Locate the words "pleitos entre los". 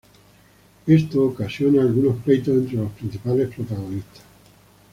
2.23-2.91